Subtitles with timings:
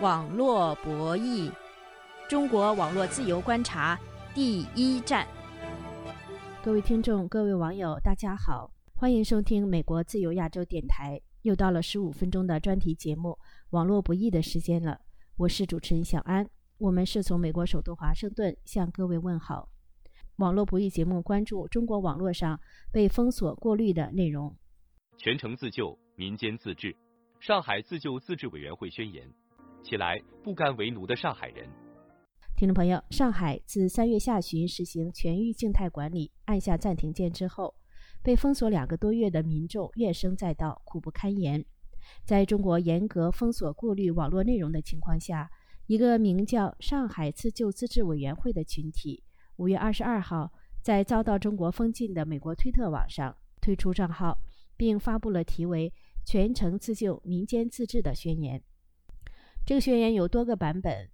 [0.00, 1.52] 网络博弈，
[2.28, 3.96] 中国网络自由观察
[4.34, 5.24] 第一站。
[6.64, 11.20] 各位听众、各位网友，大家好，欢迎收听美国自由亚洲电台。
[11.42, 13.28] 又到了十五分钟的专题节目
[13.70, 15.00] 《网络博弈》的时间了，
[15.36, 16.50] 我是主持人小安。
[16.78, 19.68] 我们是从美国首都华盛顿向各位问好。
[20.36, 22.58] 网络博弈节目关注中国网络上
[22.90, 24.56] 被封锁、过滤的内容。
[25.18, 26.96] 全城自救，民间自治。
[27.38, 29.30] 上海自救自治委员会宣言。
[29.84, 31.68] 起来，不甘为奴的上海人。
[32.56, 37.74] 听众朋友，上海自三月下旬实行全域静态管理，按下暂停键之后，
[38.22, 41.62] 被封锁两个多月的民众怨声载道，苦不堪言。
[42.24, 45.50] 在中国严格封锁、过滤网络内容的情况下，
[45.86, 49.22] 一个名叫“上海自救自治委员会”的群体，
[49.56, 54.38] 五月二十二号在遭到中国封禁的美国推特网上退出账号，
[54.78, 55.92] 并发布了题为
[56.24, 58.62] “全城自救，民间自治”的宣言。
[59.66, 61.08] 这个宣言有多个版本，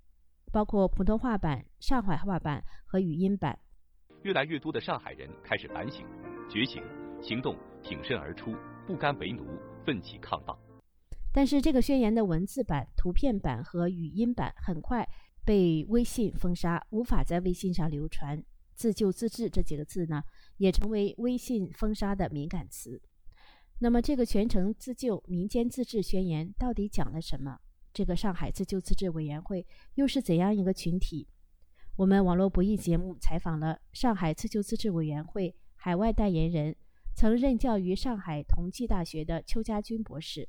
[0.51, 3.57] 包括普通话版、上海话版和语音版。
[4.25, 6.05] 越来越多的上海人开始反省、
[6.51, 6.83] 觉醒、
[7.23, 8.53] 行动，挺身而出，
[8.89, 9.47] 不甘为奴，
[9.87, 10.59] 奋起抗暴。
[11.33, 15.09] 但是，这个宣言的文字版、图片版和语音版很快
[15.45, 18.43] 被微信封杀，无法在微信上流传。
[18.75, 20.25] “自救自治”这几个字呢，
[20.57, 23.01] 也成为微信封杀的敏感词。
[23.79, 27.61] 那么，这个全程自救、民间自治宣言到底讲了什么？
[27.93, 31.27] 这个上海自救自治委员会又是怎样一个群体？
[31.97, 36.75] 我们网络博弈节目采访了上海自救自治委员会海外代言人，
[37.15, 40.49] 曾任教于上海同济大学的邱家军博士。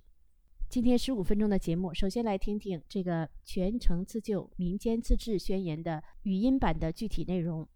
[0.70, 7.68] 今天十五分钟的节目，首先来听听这个全程自救民间自治宣言的语音版的具体内容。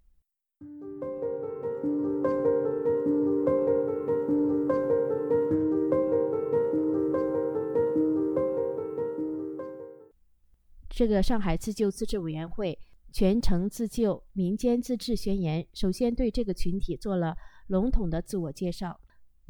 [10.95, 12.79] 这个上海自救自治委员会
[13.11, 17.35] 全程自救民间自治宣言，首先对这个群体做了
[17.67, 19.01] 笼统的自我介绍，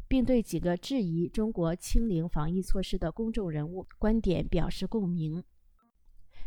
[0.08, 5.44] 并对几个质疑中国清零防疫措施的公众人物观点表示共鸣。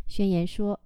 [0.05, 0.81] 宣言说，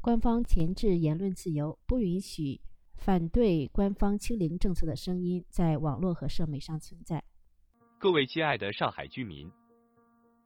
[0.00, 2.60] 官方钳制言论自由，不允许
[2.94, 7.24] 反对官方清零政策的声音在网络和社媒上存在。
[7.98, 9.50] 各位亲爱的上海居民，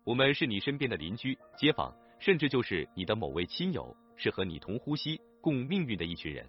[0.05, 1.94] 我们是你身边的邻居、街坊。
[2.19, 6.49] 甚至就是你的某位亲友，是和你同呼吸、共命运的一群人，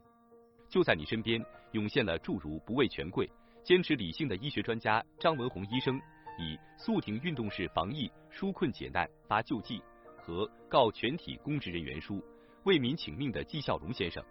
[0.68, 1.44] 就在你身边
[1.74, 3.30] 涌现了诸如不畏权贵、
[3.64, 6.00] 坚持理性的医学专家张文宏医生，
[6.40, 9.82] 以速停运动式防疫、纾困解难、发救济
[10.18, 12.24] 和告全体公职人员书、
[12.64, 14.24] 为民请命的纪孝龙先生，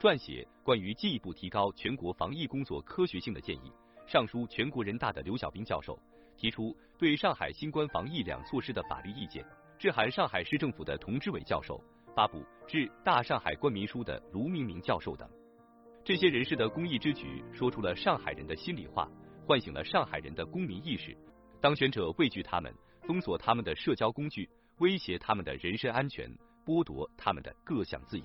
[0.00, 3.70] 撰写关于进一步提高全国防疫工作科学性的建议，
[4.06, 5.98] 上书全国人大的刘小兵教授，
[6.38, 9.44] 提出对上海新冠防疫两措施的法律意见。
[9.78, 11.78] 致函上海市政府的童志伟教授，
[12.14, 15.28] 发布致大上海官民书的卢明明教授等，
[16.02, 19.06] 这些人士的公益之举，说出了上海人的心里话，
[19.46, 21.14] 唤醒了上海人的公民意识。
[21.60, 24.48] 当权者畏惧他们，封锁他们的社交工具，
[24.78, 26.26] 威胁他们的人身安全，
[26.64, 28.24] 剥夺他们的各项自由。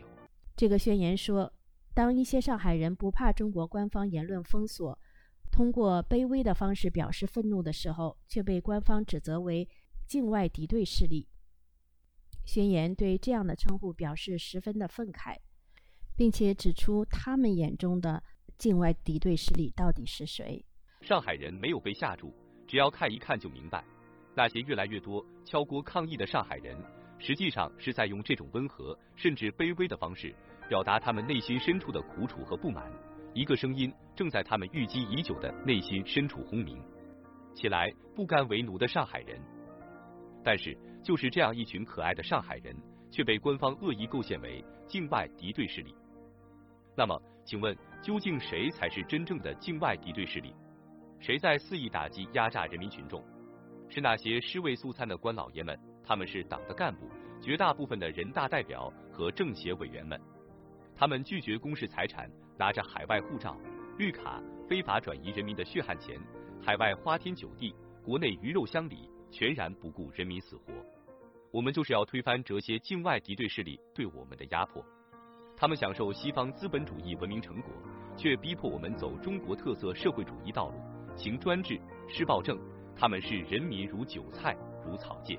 [0.55, 1.51] 这个宣言说，
[1.93, 4.97] 当一些上海人不怕中国官方言论封锁，
[5.51, 9.67] 通过卑微的方式表示愤怒的时候，却被官方指责为
[10.07, 11.27] 境外敌对势力。
[12.53, 15.37] 宣言对这样的称呼表示十分的愤慨，
[16.17, 18.21] 并且指出他们眼中的
[18.57, 20.61] 境外敌对势力到底是谁。
[20.99, 22.35] 上海人没有被吓住，
[22.67, 23.81] 只要看一看就明白，
[24.35, 26.75] 那些越来越多敲锅抗议的上海人，
[27.19, 30.35] 实际上是在用这种温和甚至卑微的方式，
[30.67, 32.91] 表达他们内心深处的苦楚和不满。
[33.33, 36.77] 一个声音正在他们郁积已久的内心深处轰鸣：
[37.55, 39.39] 起来，不甘为奴的上海人！
[40.43, 40.77] 但是。
[41.03, 42.75] 就是这样一群可爱的上海人，
[43.09, 45.95] 却被官方恶意构陷为境外敌对势力。
[46.95, 50.53] 那么，请问究竟谁才是真正的境外敌对势力？
[51.19, 53.23] 谁在肆意打击、压榨人民群众？
[53.89, 57.09] 是那些尸位素餐的官老爷们，他们是党的干部，
[57.41, 60.21] 绝大部分的人大代表和政协委员们。
[60.95, 62.29] 他们拒绝公示财产，
[62.59, 63.57] 拿着海外护照、
[63.97, 64.39] 绿卡，
[64.69, 66.19] 非法转移人民的血汗钱，
[66.63, 67.73] 海外花天酒地，
[68.03, 69.09] 国内鱼肉乡里。
[69.33, 70.73] 全然不顾人民死活，
[71.51, 74.83] 我们就是要推翻这些境外敌对势力对我们的压迫。
[75.57, 77.71] 他们享受西方资本主义文明成果，
[78.17, 80.75] 却逼迫我们走中国特色社会主义道路，
[81.15, 82.57] 行专制、施暴政。
[82.95, 84.55] 他们视人民如韭菜，
[84.85, 85.37] 如草芥。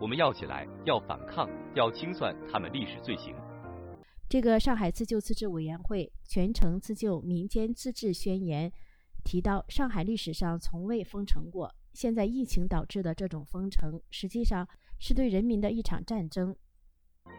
[0.00, 3.34] 我们要起来，要反抗，要清算他们历史罪行。
[4.28, 8.72] 这个上海自救自治委员会全程自救民间自治宣言
[9.24, 11.74] 提到，上海历史上从未封城过。
[11.92, 14.66] 现在疫情导致的这种封城，实际上
[15.02, 16.54] 是对人民的一场战争。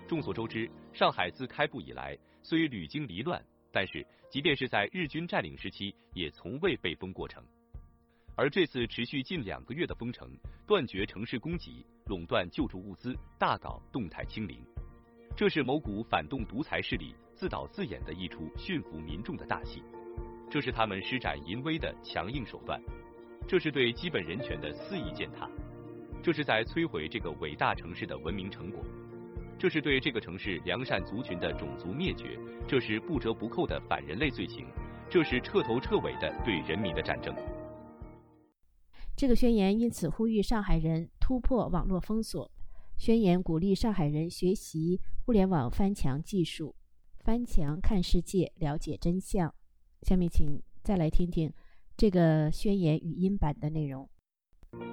[0.06, 7.42] 众所周知，上海自开埠以来虽屡经离乱，但是即便是在日军占领时期，也从未被封过城。
[8.36, 10.30] 而这次持续近两个月的封城，
[10.68, 14.60] 断绝城市供给，垄断救助物资，大搞动态清零，
[15.34, 19.82] 这是某股反动独裁势力自导自演的一出驯服民众的大戏，
[20.52, 22.78] 这是他们施展淫威的强硬手段，
[23.48, 25.50] 这是对基本人权的肆意践踏，
[26.24, 28.82] 这是在摧毁这个伟大城市的文明成果，
[29.60, 34.66] 这是对这个城市良善族群的种族灭绝，这是不折不扣的反人类罪行，
[35.10, 37.36] 这是彻头彻尾的对人民的战争。
[39.18, 42.50] 这个宣言因此呼吁上海人突破网络封锁。
[42.96, 46.74] 宣言鼓励上海人学习互联网翻墙技术，
[47.20, 49.54] 翻墙看世界，了解真相。
[50.04, 51.52] 下面请再来听听
[51.98, 54.08] 这个宣言语音版的内容。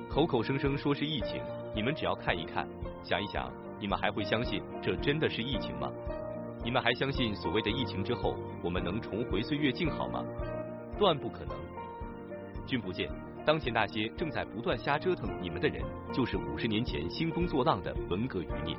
[0.09, 1.41] 口口声声说是疫情，
[1.75, 2.69] 你们只要看一看，
[3.03, 5.91] 想一想，你们还会相信这真的是疫情吗？
[6.65, 10.25] 你们还相信所谓的疫情之后，我们能重回岁月静好吗？
[10.99, 11.57] 断不可能。
[12.67, 13.09] 君不见。
[13.47, 18.77] 当前那些正在不断瞎折腾你们的人，就是五十年前兴风作浪的文革余孽。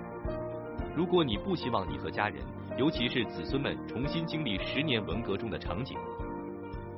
[0.95, 2.43] 如果你不希望你和家人，
[2.77, 5.97] 尤其是子孙们重新经历十年文革中的场景，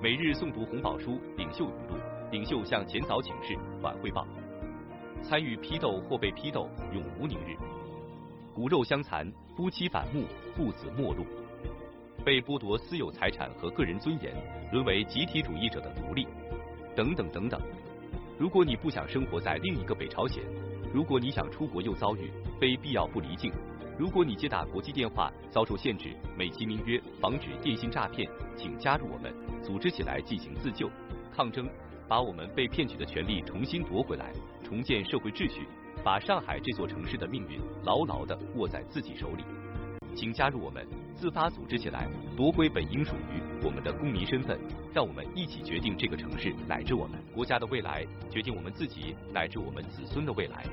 [0.02, 1.96] 每日诵读红宝书、领袖语录、
[2.34, 4.26] 领袖向前早请示、晚汇报，
[5.22, 7.56] 参与批斗或被批斗，永无宁日。
[8.56, 10.24] 骨肉相残，夫妻反目，
[10.56, 11.28] 父子陌路，
[12.26, 14.34] 被剥夺私有财产和个人尊严，
[14.72, 16.26] 沦为集体主义者的奴隶。
[16.96, 17.62] 等等等等，
[18.40, 20.44] 如果你不想生活在另一个北朝鲜，
[20.92, 23.54] 如果你想出国又遭遇非必要不离境，
[23.96, 28.28] 如果你接打国际电话遭受限制，美其名曰防止电信诈骗，
[28.58, 29.32] 请加入我们，
[29.62, 30.90] 组织起来进行自救、
[31.32, 31.70] 抗争，
[32.08, 34.32] 把我们被骗取的权利重新夺回来，
[34.64, 35.68] 重建社会秩序，
[36.04, 39.44] 把上海这座城市的命运牢牢地握在自己手里。
[40.16, 40.86] 请加入我们，
[41.16, 42.08] 自发组织起来，
[42.38, 44.60] 夺回本应属于我们的公民身份。
[44.94, 50.64] 让我们一起决定这个城市乃至我们国家的未来，决定我们自己乃至我们子孙的未来。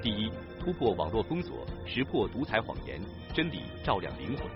[0.00, 0.30] 第一，
[0.60, 3.00] 突破网络封锁，识破独裁谎言，
[3.34, 4.46] 真理照亮灵魂。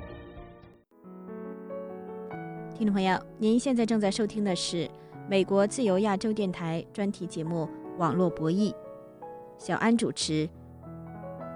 [2.77, 4.89] 听众朋友，您现在正在收听的是
[5.31, 7.59] 美国自由亚洲电台专题节目
[7.99, 8.73] 《网络博弈》，
[9.57, 10.51] 小安主持，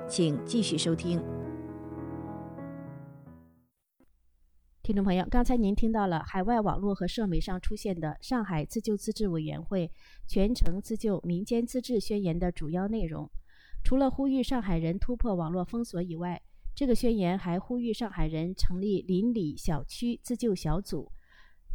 [0.08, 1.20] 请继续收听。
[4.80, 9.90] 听众朋友，刚才您听到了海外网络和社媒上出现的上海自救自治委员会
[10.28, 13.28] 全程自救民间自治宣言的主要内容。
[13.82, 16.40] 除了呼吁上海人突破网络封锁以外，
[16.76, 21.10] 这个宣言还呼吁上海人成立邻里小区自救小组，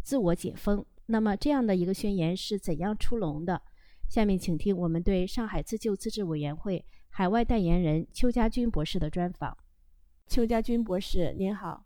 [0.01, 0.85] 自我解封。
[1.11, 3.59] 那么，这样的一个宣言是怎样出笼的？
[4.07, 9.57] 下面请听我们对上海自救自治委员会海外代言人邱家军博士的专访。
[10.27, 11.83] 邱家军博士，您好。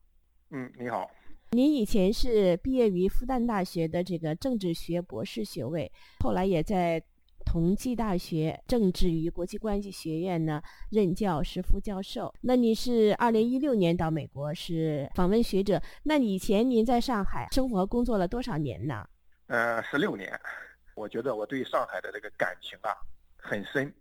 [0.51, 1.09] 嗯，你好。
[1.51, 5.89] 您以前是毕业于复旦大学的这个政治学博士学位，
[6.19, 7.01] 后来也在
[7.45, 10.61] 同济大学政治与国际关系学院呢
[10.91, 12.33] 任教，是副教授。
[12.41, 15.81] 那你是二零一六年到美国是访问学者？
[16.03, 19.05] 那以前您在上海生活工作了多少年呢？
[19.53, 20.27] 呃，十六年。
[20.95, 22.89] 我觉得我对上海的这个感情啊
[23.37, 23.93] 很深。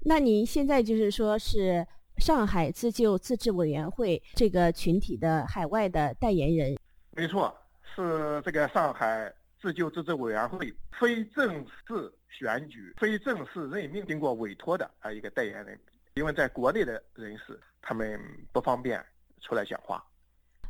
[0.00, 1.86] 那您现在就是说是？
[2.18, 6.76] 上海自救自治委员会这个群体的海外的代言人，
[7.12, 7.56] 没错，
[7.94, 15.78] 是这个上海自救自治委员会非正式选举、非正式任命、经过委托的啊一个代言人。
[16.14, 19.00] 因为在国内的人士他们不方便
[19.40, 20.04] 出来讲话。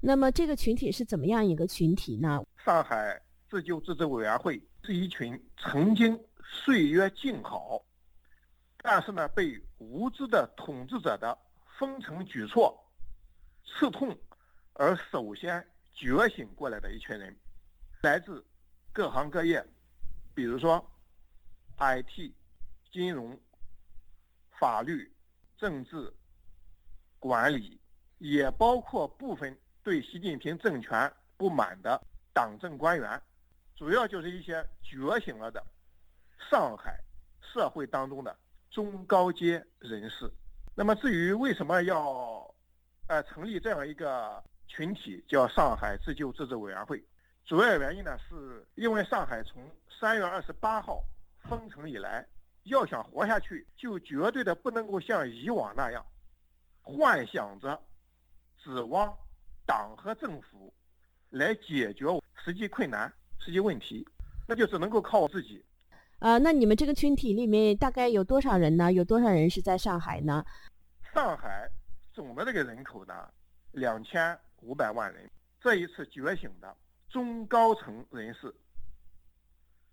[0.02, 2.44] 那么这个群体是怎么样一个群体呢？
[2.62, 7.82] 上海自救自治委员会是一群曾经岁月静好。
[8.78, 11.36] 但是呢，被无知的统治者的
[11.78, 12.78] 封城举措
[13.64, 14.16] 刺痛，
[14.74, 17.36] 而首先觉醒过来的一群人，
[18.02, 18.44] 来自
[18.92, 19.64] 各行各业，
[20.34, 20.84] 比如说
[21.78, 22.32] IT、
[22.92, 23.38] 金融、
[24.58, 25.12] 法律、
[25.56, 26.12] 政治、
[27.18, 27.80] 管理，
[28.18, 32.00] 也包括部分对习近平政权不满的
[32.32, 33.20] 党政官员，
[33.78, 35.64] 主要就是一些觉醒了的
[36.50, 36.98] 上海
[37.40, 38.36] 社会当中的。
[38.70, 40.30] 中高阶人士，
[40.74, 42.54] 那么至于为什么要，
[43.06, 47.02] 呃，成立这样一个群体，叫上海自救自治委员会，
[47.46, 49.68] 主要原因呢，是因为上海从
[49.98, 51.02] 三月二十八号
[51.48, 52.24] 封城以来，
[52.64, 56.04] 要想活下去，就绝对的不能够像以往那样，
[56.82, 57.80] 幻想着
[58.62, 59.16] 指望
[59.66, 60.72] 党和政府
[61.30, 62.04] 来解决
[62.44, 64.06] 实际困难、实际问题，
[64.46, 65.64] 那就只能够靠自己。
[66.18, 68.92] 啊，那你们这个群体里面大概有多少人呢？
[68.92, 70.44] 有多少人是在上海呢？
[71.14, 71.68] 上海
[72.12, 73.14] 总的这个人口呢，
[73.72, 75.30] 两千五百万人。
[75.60, 76.76] 这一次觉醒的
[77.08, 78.54] 中高层人士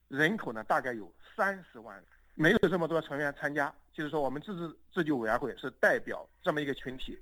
[0.07, 3.73] 人口呢，大概有三十万人，没有这么多成员参加。
[3.93, 7.17] 就是说，我们自治自救委员会是代表这么一个群体。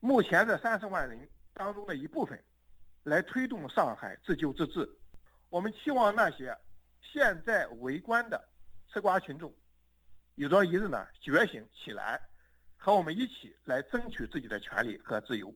[0.00, 2.40] 目前这三十万人当中的一部分，
[3.02, 4.88] 来推动上海自救自治。
[5.52, 6.56] 我们期望那些
[7.12, 8.42] 现在围观的
[8.90, 9.52] 吃瓜群众，
[10.36, 12.18] 有朝一日呢觉醒起来，
[12.74, 15.54] 和我们一起来争取自己的权利和自由。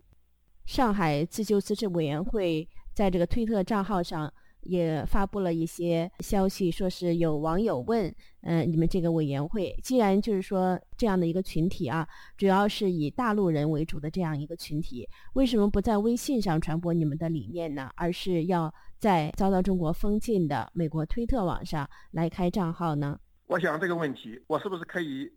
[0.67, 4.31] 上海自救自治委员会在这个推特账号上
[4.69, 12.07] 也发布了一些消息，说是有网友问，嗯，你们这个委员会既然就是说这样的一个群体啊，
[12.37, 17.91] 主要是以大陆人为主的这样一个群体，为什么不在微信上传播你们的理念呢？
[17.97, 23.19] 而是要在遭到中国封禁的美国推特网上来开账号呢？
[23.47, 25.31] 我想这个问题，我是不是可以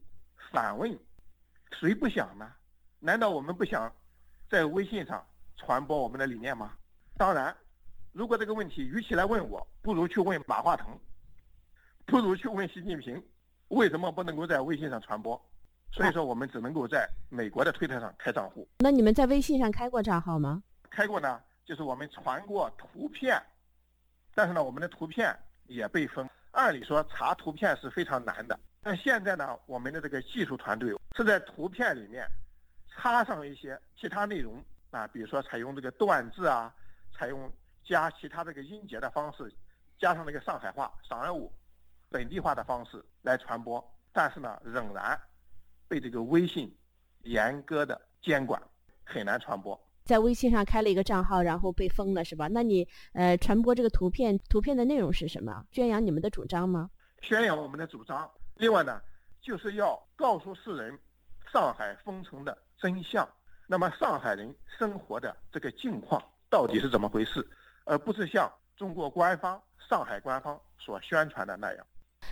[0.52, 0.98] 反问：
[1.80, 2.46] 谁不想呢？
[3.00, 3.92] 难道我们不想？
[4.50, 5.24] 在微信上
[5.58, 6.72] 传播我们的理念吗？
[7.18, 7.56] 当然，
[8.12, 10.88] 如果这个问题与其来问我，不如去问马化腾，
[12.06, 13.24] 不如去问习近平，
[13.70, 15.40] 为什么不能够在微信上传播？
[15.92, 18.68] 所以说，我们只能够在美国的推特上开账户。
[18.80, 20.62] 那你们在微信上开过账号吗？
[20.90, 23.42] 开过呢，就是我们传过图片，
[24.34, 25.36] 但是呢，我们的图片
[25.68, 26.28] 也被封。
[26.52, 32.28] 按理说查图片是非常难的，但现在呢，我们的这个技术团队是在图片里面。
[33.02, 34.62] 插上一些其他内容
[34.92, 36.74] 啊，比如说采用这个断字啊，
[37.18, 37.50] 采用
[37.90, 39.52] 加其他这个音节的方式，
[39.98, 41.52] 加上那个上海话、上海舞、
[42.08, 45.20] 本地化的方式来传播，但是呢，仍然
[45.88, 46.72] 被这个微信
[47.24, 48.62] 严格的监管，
[49.04, 49.78] 很难传播。
[50.06, 52.48] 在微信上开了一个账号，然后被封了，是吧？
[52.48, 55.66] 那你呃，传播这个图片，图片的内容是什么？
[55.72, 56.92] 宣扬你们的主张吗？
[57.22, 58.30] 宣扬我们的主张。
[58.58, 59.02] 另外呢，
[59.42, 61.00] 就是要告诉世人，
[61.52, 62.56] 上海封城的。
[62.82, 63.28] 真相，
[63.68, 67.46] 那么上海人生活的这个境况到底是怎么回事，
[67.90, 71.86] 而不是像中国官方、上海官方所宣传的那样。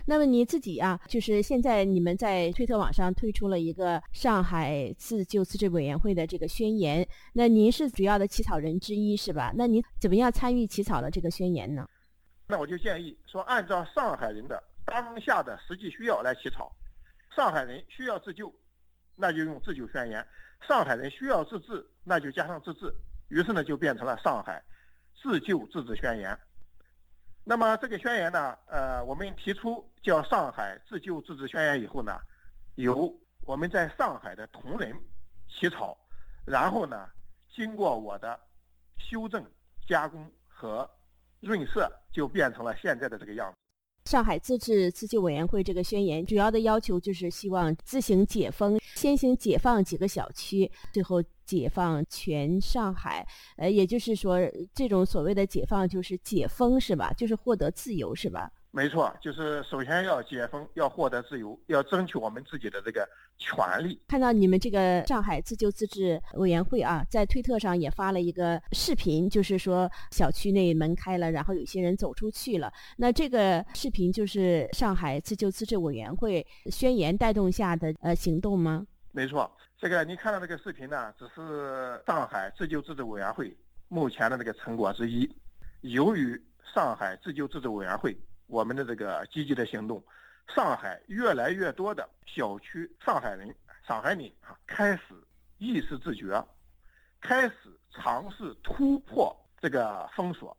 [0.06, 9.52] 那么你自己啊，就是现在你们在推特网上推出了一个上海自救自治委员会的这个宣言，那您是主要的起草人之一是吧？
[9.56, 11.88] 那您怎么样参与起草了这个宣言呢？
[12.46, 16.70] 那我就建议说，按照上海人的当下的实际需要来起草。
[17.34, 18.52] 上海人需要自救。
[19.20, 20.24] 那就用自救宣言，
[20.68, 22.94] 上海人需要自治，那就加上自治，
[23.30, 24.62] 于是呢就变成了上海
[25.20, 26.38] 自救自治宣言。
[27.44, 32.20] 那么这个宣言呢，呃，我们提出叫上海自救自治宣言以后呢，
[32.74, 33.12] 由
[33.46, 34.94] 我们在上海的同仁
[35.48, 35.96] 起草，
[36.44, 37.08] 然后呢，
[37.54, 38.38] 经过我的
[38.98, 39.44] 修正、
[39.86, 40.88] 加工和
[41.40, 43.57] 润色，就变成了现在的这个样子。
[44.08, 53.26] 上海自治自救委员会这个宣言主要的要求就是希望自行解封，先行解放几个小区，最后解放全上海。
[53.58, 54.38] 呃，也就是说，
[54.74, 57.12] 这种所谓的解放就是解封，是吧？
[57.18, 58.50] 就是获得自由，是吧？
[58.70, 63.08] 没错，就是首先要解封，要获得自由，要争取我们自己的这个
[63.38, 63.98] 权利。
[64.06, 72.70] 看到你们这个上海自救自治委员会啊，在推特上也发了一个视频，就是说小区内门开了，然后有些人走出去了。
[72.98, 78.86] 那这个视频就是上海自救自治委员会宣言带动下的呃行动吗？
[79.12, 83.56] 没错，这个你看到这个视频呢，只是上海自救自治委员会
[83.88, 85.28] 目前的这个成果之一。
[85.80, 86.40] 由于
[86.74, 88.16] 上海自救自治委员会。
[88.48, 90.02] 我们的这个积极的行动，
[90.54, 93.54] 上海越来越多的小区上海人、
[93.86, 95.02] 上海民啊，开始
[95.58, 96.42] 意识自觉，
[97.20, 97.54] 开始
[97.90, 100.56] 尝试突破这个封锁。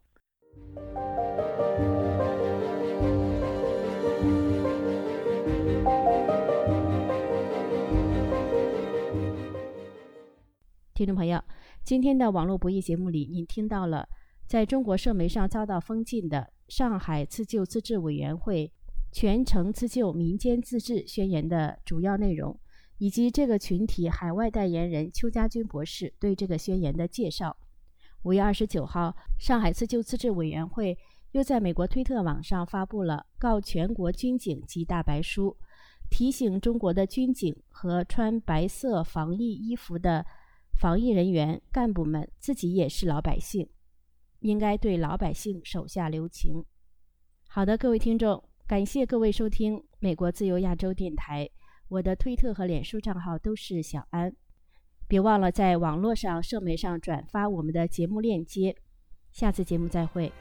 [10.94, 11.44] 听众朋友，
[11.84, 14.08] 今天的网络博弈节目里，您听到了
[14.50, 16.52] 在中国社媒上遭到封禁的。
[16.70, 18.72] 上海自救自治委员会
[19.12, 22.60] 全程自救民间自治宣言的主要内容，
[22.98, 27.56] 以及这个群体海外代言人邱家军博士对这个宣言的介绍。
[28.24, 30.98] 五月二十九号，上海自救自治委员会
[31.34, 35.56] 又在美国推特网上发布了告全国军警及大白书，
[36.10, 40.26] 提醒中国的军警和穿白色防疫衣服的
[40.80, 43.68] 防疫人员干部们，自己也是老百姓。
[44.40, 46.64] 应该对老百姓手下留情。
[47.48, 51.50] 好的，各位听众，感谢各位收听美国自由亚洲电台。
[51.88, 54.36] 我的推特和脸书账号都是小安，
[55.08, 58.76] 别忘了在网络上、社媒上转发我们的节目链接。
[59.32, 60.32] 下次节目再会。